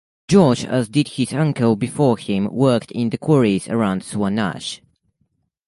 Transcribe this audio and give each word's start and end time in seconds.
George, 0.27 0.65
as 0.65 0.89
did 0.89 1.09
his 1.09 1.31
uncle 1.31 1.75
before 1.75 2.17
him, 2.17 2.45
worked 2.51 2.89
in 2.89 3.11
the 3.11 3.19
quarries 3.19 3.69
around 3.69 4.03
Swanage. 4.03 4.81